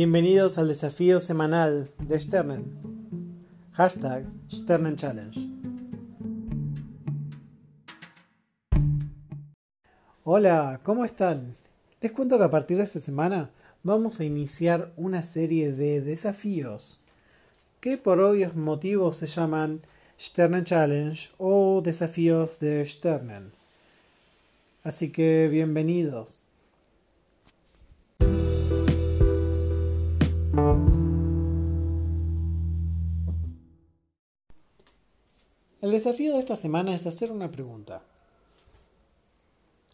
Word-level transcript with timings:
Bienvenidos 0.00 0.58
al 0.58 0.68
desafío 0.68 1.18
semanal 1.18 1.90
de 1.98 2.20
Sternen. 2.20 2.64
Hashtag 3.72 4.26
Sternen 4.48 4.94
Challenge. 4.94 5.40
Hola, 10.22 10.78
¿cómo 10.84 11.04
están? 11.04 11.56
Les 12.00 12.12
cuento 12.12 12.38
que 12.38 12.44
a 12.44 12.48
partir 12.48 12.76
de 12.76 12.84
esta 12.84 13.00
semana 13.00 13.50
vamos 13.82 14.20
a 14.20 14.24
iniciar 14.24 14.92
una 14.96 15.20
serie 15.22 15.72
de 15.72 16.00
desafíos 16.00 17.00
que 17.80 17.98
por 17.98 18.20
obvios 18.20 18.54
motivos 18.54 19.16
se 19.16 19.26
llaman 19.26 19.80
Sternen 20.20 20.62
Challenge 20.62 21.30
o 21.38 21.80
desafíos 21.82 22.60
de 22.60 22.86
Sternen. 22.86 23.50
Así 24.84 25.10
que 25.10 25.48
bienvenidos. 25.48 26.47
El 35.80 35.92
desafío 35.92 36.34
de 36.34 36.40
esta 36.40 36.56
semana 36.56 36.92
es 36.92 37.06
hacer 37.06 37.30
una 37.30 37.52
pregunta. 37.52 38.02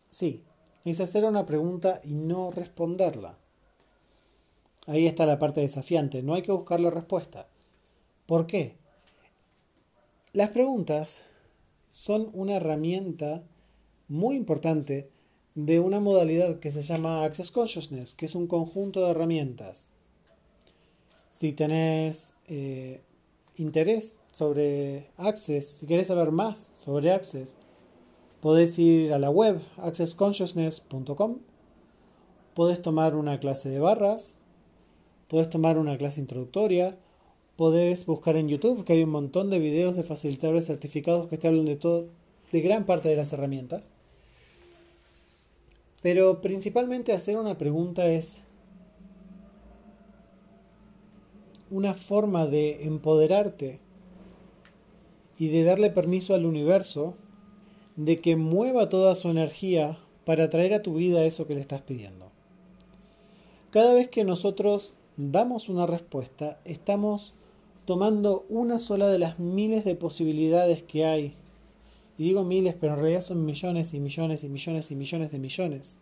Sí, 0.08 0.42
es 0.86 0.98
hacer 1.00 1.26
una 1.26 1.44
pregunta 1.44 2.00
y 2.04 2.14
no 2.14 2.50
responderla. 2.50 3.36
Ahí 4.86 5.06
está 5.06 5.26
la 5.26 5.38
parte 5.38 5.60
desafiante, 5.60 6.22
no 6.22 6.32
hay 6.32 6.40
que 6.40 6.52
buscar 6.52 6.80
la 6.80 6.88
respuesta. 6.88 7.48
¿Por 8.24 8.46
qué? 8.46 8.76
Las 10.32 10.50
preguntas 10.50 11.22
son 11.90 12.30
una 12.32 12.56
herramienta 12.56 13.42
muy 14.08 14.36
importante 14.36 15.10
de 15.54 15.80
una 15.80 16.00
modalidad 16.00 16.60
que 16.60 16.70
se 16.70 16.82
llama 16.82 17.24
Access 17.24 17.50
Consciousness, 17.50 18.14
que 18.14 18.24
es 18.24 18.34
un 18.34 18.46
conjunto 18.46 19.04
de 19.04 19.10
herramientas. 19.10 19.90
Si 21.38 21.52
tenés 21.52 22.32
eh, 22.48 23.02
interés 23.56 24.16
sobre 24.34 25.06
Access, 25.16 25.64
si 25.64 25.86
querés 25.86 26.08
saber 26.08 26.32
más 26.32 26.58
sobre 26.58 27.12
Access, 27.12 27.56
podés 28.40 28.76
ir 28.80 29.12
a 29.12 29.20
la 29.20 29.30
web 29.30 29.60
accessconsciousness.com, 29.76 31.38
podés 32.52 32.82
tomar 32.82 33.14
una 33.14 33.38
clase 33.38 33.68
de 33.68 33.78
barras, 33.78 34.34
podés 35.28 35.48
tomar 35.50 35.78
una 35.78 35.96
clase 35.96 36.20
introductoria, 36.20 36.98
podés 37.54 38.06
buscar 38.06 38.36
en 38.36 38.48
YouTube 38.48 38.84
que 38.84 38.94
hay 38.94 39.04
un 39.04 39.10
montón 39.10 39.50
de 39.50 39.60
videos 39.60 39.94
de 39.94 40.02
facilitadores 40.02 40.66
certificados 40.66 41.28
que 41.28 41.38
te 41.38 41.46
hablan 41.46 41.66
de 41.66 41.76
todo, 41.76 42.08
de 42.50 42.60
gran 42.60 42.86
parte 42.86 43.08
de 43.08 43.16
las 43.16 43.32
herramientas. 43.32 43.90
Pero 46.02 46.40
principalmente 46.40 47.12
hacer 47.12 47.36
una 47.36 47.56
pregunta 47.56 48.08
es 48.08 48.42
una 51.70 51.94
forma 51.94 52.46
de 52.48 52.84
empoderarte 52.84 53.83
y 55.38 55.48
de 55.48 55.64
darle 55.64 55.90
permiso 55.90 56.34
al 56.34 56.46
universo 56.46 57.16
de 57.96 58.20
que 58.20 58.36
mueva 58.36 58.88
toda 58.88 59.14
su 59.14 59.30
energía 59.30 59.98
para 60.24 60.50
traer 60.50 60.74
a 60.74 60.82
tu 60.82 60.94
vida 60.94 61.24
eso 61.24 61.46
que 61.46 61.54
le 61.54 61.60
estás 61.60 61.82
pidiendo. 61.82 62.30
Cada 63.70 63.94
vez 63.94 64.08
que 64.08 64.24
nosotros 64.24 64.94
damos 65.16 65.68
una 65.68 65.86
respuesta, 65.86 66.60
estamos 66.64 67.34
tomando 67.84 68.46
una 68.48 68.78
sola 68.78 69.08
de 69.08 69.18
las 69.18 69.38
miles 69.38 69.84
de 69.84 69.94
posibilidades 69.94 70.82
que 70.82 71.04
hay. 71.04 71.34
Y 72.16 72.24
digo 72.24 72.44
miles, 72.44 72.76
pero 72.80 72.94
en 72.94 73.00
realidad 73.00 73.22
son 73.22 73.44
millones 73.44 73.92
y 73.92 74.00
millones 74.00 74.44
y 74.44 74.48
millones 74.48 74.90
y 74.90 74.96
millones 74.96 75.32
de 75.32 75.38
millones. 75.38 76.00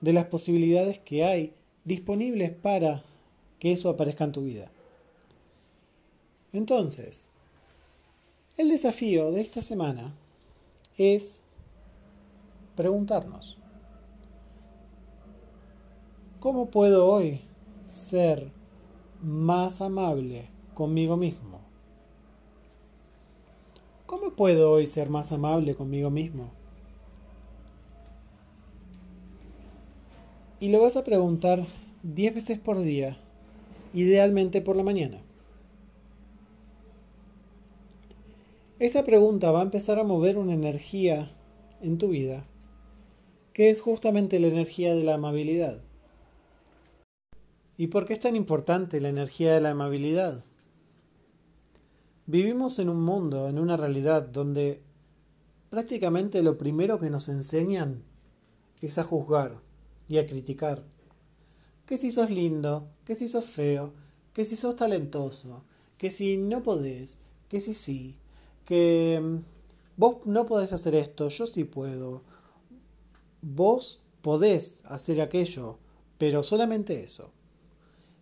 De 0.00 0.12
las 0.12 0.26
posibilidades 0.26 0.98
que 0.98 1.24
hay 1.24 1.54
disponibles 1.84 2.50
para 2.50 3.04
que 3.58 3.72
eso 3.72 3.88
aparezca 3.88 4.24
en 4.24 4.32
tu 4.32 4.42
vida. 4.42 4.70
Entonces, 6.52 7.28
el 8.56 8.68
desafío 8.68 9.32
de 9.32 9.40
esta 9.40 9.62
semana 9.62 10.14
es 10.96 11.40
preguntarnos, 12.76 13.58
¿cómo 16.38 16.70
puedo 16.70 17.06
hoy 17.06 17.40
ser 17.88 18.52
más 19.20 19.80
amable 19.80 20.48
conmigo 20.72 21.16
mismo? 21.16 21.60
¿Cómo 24.06 24.30
puedo 24.36 24.70
hoy 24.70 24.86
ser 24.86 25.10
más 25.10 25.32
amable 25.32 25.74
conmigo 25.74 26.10
mismo? 26.10 26.52
Y 30.60 30.68
lo 30.68 30.80
vas 30.80 30.96
a 30.96 31.02
preguntar 31.02 31.64
10 32.04 32.34
veces 32.36 32.58
por 32.60 32.78
día, 32.78 33.18
idealmente 33.92 34.60
por 34.60 34.76
la 34.76 34.84
mañana. 34.84 35.20
Esta 38.84 39.02
pregunta 39.02 39.50
va 39.50 39.60
a 39.60 39.62
empezar 39.62 39.98
a 39.98 40.04
mover 40.04 40.36
una 40.36 40.52
energía 40.52 41.34
en 41.80 41.96
tu 41.96 42.08
vida, 42.08 42.44
que 43.54 43.70
es 43.70 43.80
justamente 43.80 44.38
la 44.38 44.48
energía 44.48 44.94
de 44.94 45.04
la 45.04 45.14
amabilidad. 45.14 45.82
¿Y 47.78 47.86
por 47.86 48.04
qué 48.04 48.12
es 48.12 48.20
tan 48.20 48.36
importante 48.36 49.00
la 49.00 49.08
energía 49.08 49.54
de 49.54 49.62
la 49.62 49.70
amabilidad? 49.70 50.44
Vivimos 52.26 52.78
en 52.78 52.90
un 52.90 53.02
mundo, 53.02 53.48
en 53.48 53.58
una 53.58 53.78
realidad 53.78 54.20
donde 54.20 54.82
prácticamente 55.70 56.42
lo 56.42 56.58
primero 56.58 57.00
que 57.00 57.08
nos 57.08 57.30
enseñan 57.30 58.02
es 58.82 58.98
a 58.98 59.04
juzgar 59.04 59.62
y 60.10 60.18
a 60.18 60.26
criticar. 60.26 60.84
Que 61.86 61.96
si 61.96 62.10
sos 62.10 62.28
lindo, 62.28 62.90
que 63.06 63.14
si 63.14 63.28
sos 63.28 63.46
feo, 63.46 63.94
que 64.34 64.44
si 64.44 64.56
sos 64.56 64.76
talentoso, 64.76 65.64
que 65.96 66.10
si 66.10 66.36
no 66.36 66.62
podés, 66.62 67.16
que 67.48 67.62
si 67.62 67.72
sí, 67.72 68.18
que 68.64 69.20
mm, 69.22 69.36
vos 69.96 70.26
no 70.26 70.46
podés 70.46 70.72
hacer 70.72 70.94
esto, 70.94 71.28
yo 71.28 71.46
sí 71.46 71.64
puedo. 71.64 72.22
Vos 73.42 74.02
podés 74.22 74.82
hacer 74.84 75.20
aquello, 75.20 75.78
pero 76.18 76.42
solamente 76.42 77.02
eso. 77.02 77.30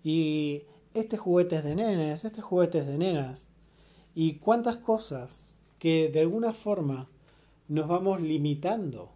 Y 0.03 0.65
este 0.95 1.17
juguete 1.17 1.57
es 1.57 1.65
de 1.65 1.75
nenes, 1.75 2.25
este 2.25 2.43
juguete 2.43 2.79
es 2.79 2.87
de 2.87 2.99
nenas. 2.99 3.47
Y 4.15 4.35
cuántas 4.35 4.77
cosas 4.77 5.55
que 5.79 6.09
de 6.11 6.21
alguna 6.21 6.53
forma 6.53 7.09
nos 7.69 7.89
vamos 7.89 8.21
limitando 8.21 9.11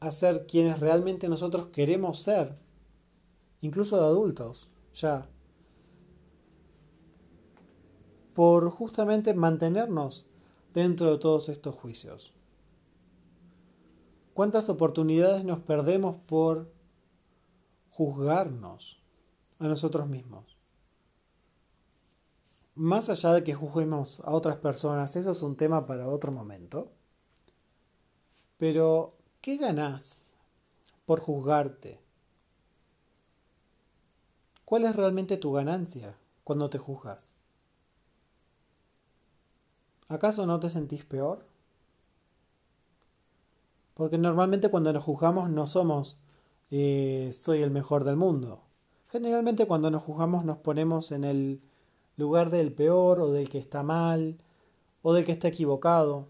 a 0.00 0.10
ser 0.10 0.46
quienes 0.46 0.80
realmente 0.80 1.28
nosotros 1.28 1.68
queremos 1.68 2.20
ser, 2.20 2.56
incluso 3.62 3.96
de 3.96 4.04
adultos, 4.04 4.68
ya 4.94 5.28
por 8.34 8.68
justamente 8.70 9.32
mantenernos 9.32 10.26
dentro 10.74 11.12
de 11.12 11.18
todos 11.18 11.48
estos 11.48 11.74
juicios. 11.76 12.34
¿Cuántas 14.34 14.68
oportunidades 14.68 15.44
nos 15.44 15.60
perdemos 15.60 16.16
por 16.26 16.72
juzgarnos 17.90 19.00
a 19.60 19.68
nosotros 19.68 20.08
mismos? 20.08 20.58
Más 22.74 23.08
allá 23.08 23.32
de 23.32 23.44
que 23.44 23.54
juzguemos 23.54 24.18
a 24.20 24.32
otras 24.32 24.56
personas, 24.56 25.14
eso 25.14 25.30
es 25.30 25.42
un 25.42 25.56
tema 25.56 25.86
para 25.86 26.08
otro 26.08 26.32
momento. 26.32 26.90
Pero, 28.58 29.16
¿qué 29.40 29.56
ganás 29.56 30.32
por 31.06 31.20
juzgarte? 31.20 32.00
¿Cuál 34.64 34.86
es 34.86 34.96
realmente 34.96 35.36
tu 35.36 35.52
ganancia 35.52 36.18
cuando 36.42 36.68
te 36.68 36.78
juzgas? 36.78 37.36
¿Acaso 40.14 40.46
no 40.46 40.60
te 40.60 40.70
sentís 40.70 41.04
peor? 41.04 41.44
Porque 43.94 44.16
normalmente 44.16 44.70
cuando 44.70 44.92
nos 44.92 45.02
juzgamos 45.02 45.50
no 45.50 45.66
somos 45.66 46.18
eh, 46.70 47.34
soy 47.36 47.62
el 47.62 47.72
mejor 47.72 48.04
del 48.04 48.14
mundo. 48.14 48.62
Generalmente 49.10 49.66
cuando 49.66 49.90
nos 49.90 50.04
juzgamos 50.04 50.44
nos 50.44 50.58
ponemos 50.58 51.10
en 51.10 51.24
el 51.24 51.60
lugar 52.16 52.50
del 52.50 52.72
peor 52.72 53.18
o 53.18 53.32
del 53.32 53.48
que 53.48 53.58
está 53.58 53.82
mal 53.82 54.38
o 55.02 55.14
del 55.14 55.24
que 55.24 55.32
está 55.32 55.48
equivocado. 55.48 56.28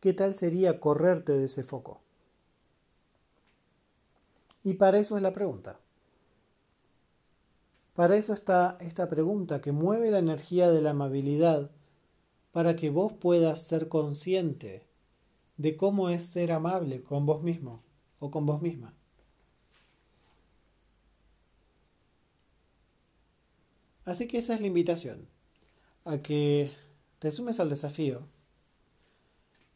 ¿Qué 0.00 0.14
tal 0.14 0.34
sería 0.34 0.80
correrte 0.80 1.32
de 1.32 1.44
ese 1.44 1.62
foco? 1.62 2.00
Y 4.62 4.74
para 4.74 4.98
eso 4.98 5.18
es 5.18 5.22
la 5.22 5.34
pregunta. 5.34 5.78
Para 8.00 8.16
eso 8.16 8.32
está 8.32 8.78
esta 8.80 9.08
pregunta 9.08 9.60
que 9.60 9.72
mueve 9.72 10.10
la 10.10 10.20
energía 10.20 10.70
de 10.70 10.80
la 10.80 10.92
amabilidad, 10.92 11.70
para 12.50 12.74
que 12.74 12.88
vos 12.88 13.12
puedas 13.12 13.62
ser 13.62 13.90
consciente 13.90 14.86
de 15.58 15.76
cómo 15.76 16.08
es 16.08 16.22
ser 16.22 16.50
amable 16.50 17.02
con 17.02 17.26
vos 17.26 17.42
mismo 17.42 17.82
o 18.18 18.30
con 18.30 18.46
vos 18.46 18.62
misma. 18.62 18.94
Así 24.06 24.26
que 24.26 24.38
esa 24.38 24.54
es 24.54 24.62
la 24.62 24.68
invitación, 24.68 25.28
a 26.06 26.22
que 26.22 26.72
te 27.18 27.30
sumes 27.30 27.60
al 27.60 27.68
desafío 27.68 28.26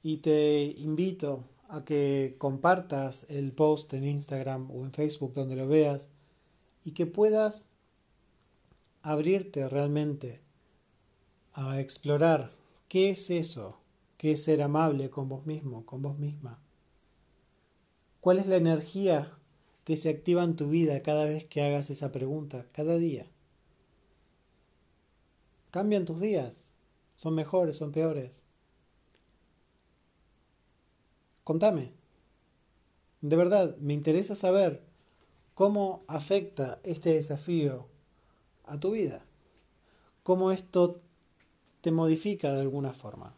y 0.03 0.17
te 0.17 0.62
invito 0.79 1.44
a 1.69 1.85
que 1.85 2.37
compartas 2.38 3.27
el 3.29 3.53
post 3.53 3.93
en 3.93 4.05
Instagram 4.05 4.70
o 4.70 4.82
en 4.82 4.94
Facebook 4.94 5.35
donde 5.35 5.56
lo 5.56 5.69
veas 5.69 6.09
y 6.85 6.93
que 6.93 7.05
puedas 7.05 7.69
abrirte 9.05 9.69
realmente 9.69 10.41
a 11.53 11.79
explorar 11.79 12.56
qué 12.89 13.11
es 13.11 13.29
eso, 13.29 13.79
qué 14.17 14.33
es 14.33 14.43
ser 14.43 14.62
amable 14.62 15.11
con 15.11 15.29
vos 15.29 15.45
mismo, 15.45 15.85
con 15.85 16.01
vos 16.01 16.19
misma. 16.19 16.59
¿Cuál 18.23 18.39
es 18.39 18.47
la 18.47 18.56
energía 18.56 19.37
que 19.85 19.99
se 19.99 20.09
activa 20.09 20.43
en 20.43 20.56
tu 20.56 20.71
vida 20.71 21.03
cada 21.03 21.27
vez 21.27 21.45
que 21.45 21.61
hagas 21.61 21.91
esa 21.91 22.12
pregunta, 22.12 22.67
cada 22.73 22.97
día? 22.97 23.27
¿Cambian 25.71 26.06
tus 26.06 26.21
días? 26.21 26.73
¿Son 27.15 27.35
mejores? 27.35 27.77
¿Son 27.77 27.93
peores? 27.93 28.43
Contame. 31.45 31.93
De 33.21 33.37
verdad, 33.37 33.77
me 33.77 33.93
interesa 33.93 34.35
saber 34.35 34.83
cómo 35.55 36.05
afecta 36.09 36.81
este 36.85 37.12
desafío 37.12 37.93
a 38.67 38.79
tu 38.79 38.93
vida. 38.93 39.25
Cómo 40.23 40.53
esto 40.53 41.01
te 41.81 41.91
modifica 41.91 42.53
de 42.53 42.61
alguna 42.61 42.93
forma. 42.93 43.35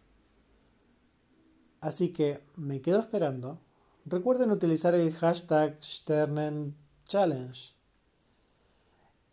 Así 1.80 2.12
que 2.12 2.40
me 2.56 2.80
quedo 2.80 3.00
esperando. 3.00 3.58
Recuerden 4.04 4.50
utilizar 4.50 4.94
el 4.94 5.12
hashtag 5.12 5.78
Sternen 5.82 6.76
Challenge. 7.06 7.74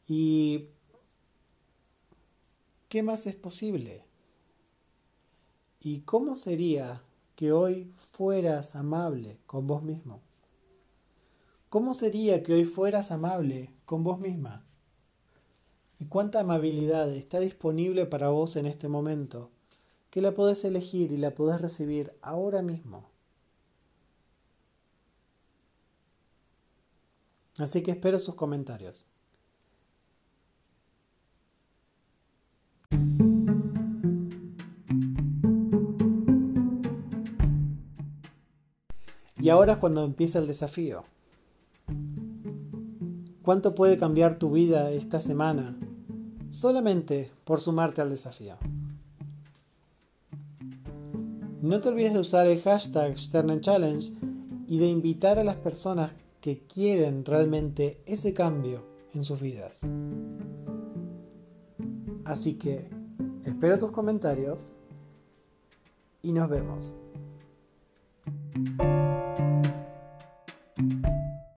¿Y 0.07 0.68
qué 2.90 3.04
más 3.04 3.28
es 3.28 3.36
posible? 3.36 4.06
¿Y 5.80 6.01
cómo 6.01 6.36
sería 6.36 7.04
que 7.36 7.51
hoy 7.51 7.94
fueras 8.12 8.75
amable 8.75 9.40
con 9.45 9.68
vos 9.68 9.84
mismo? 9.84 10.22
¿Cómo 11.69 11.94
sería 11.94 12.44
que 12.44 12.54
hoy 12.54 12.66
fueras 12.66 13.12
amable 13.12 13.72
con 13.86 14.04
vos 14.04 14.19
misma? 14.19 14.66
¿Y 16.00 16.06
cuánta 16.06 16.40
amabilidad 16.40 17.10
está 17.10 17.40
disponible 17.40 18.06
para 18.06 18.30
vos 18.30 18.56
en 18.56 18.66
este 18.66 18.88
momento? 18.88 19.50
Que 20.10 20.22
la 20.22 20.34
podés 20.34 20.63
elegir 20.66 21.12
y 21.12 21.18
la 21.18 21.31
podés 21.31 21.62
recibir 21.62 22.13
ahora 22.22 22.62
mismo. 22.62 23.10
Así 27.57 27.84
que 27.84 27.92
espero 27.92 28.19
sus 28.19 28.36
comentarios. 28.36 29.06
Y 39.44 39.50
ahora 39.50 39.74
es 39.74 39.80
cuando 39.80 40.06
empieza 40.06 40.40
el 40.40 40.48
desafío. 40.48 41.04
¿Cuánto 43.44 43.75
puede 43.75 43.98
cambiar 43.98 44.40
tu 44.40 44.51
vida 44.51 44.90
esta 44.92 45.19
semana 45.19 45.78
solamente 46.50 47.30
por 47.44 47.60
sumarte 47.60 48.01
al 48.01 48.10
desafío? 48.10 48.56
No 51.62 51.81
te 51.81 51.90
olvides 51.90 52.13
de 52.13 52.19
usar 52.19 52.48
el 52.48 52.62
hashtag 52.62 53.16
Challenge 53.60 54.13
y 54.69 54.80
de 54.80 54.88
invitar 54.88 55.40
a 55.40 55.44
las 55.44 55.57
personas 55.57 56.12
que 56.40 56.60
quieren 56.60 57.25
realmente 57.25 58.01
ese 58.06 58.34
cambio 58.34 58.86
en 59.13 59.25
sus 59.25 59.42
vidas. 59.42 59.81
Así 62.24 62.54
que 62.54 62.90
espero 63.44 63.78
tus 63.78 63.92
comentarios 63.92 64.74
y 66.22 66.31
nos 66.31 66.48
vemos. 66.48 66.95